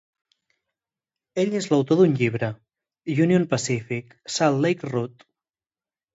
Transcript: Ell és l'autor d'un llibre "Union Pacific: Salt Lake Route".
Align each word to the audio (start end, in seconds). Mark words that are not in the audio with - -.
Ell 1.43 1.53
és 1.59 1.67
l'autor 1.73 1.99
d'un 1.99 2.15
llibre 2.21 2.49
"Union 3.27 3.47
Pacific: 3.53 4.19
Salt 4.39 4.61
Lake 4.67 4.93
Route". 4.97 5.29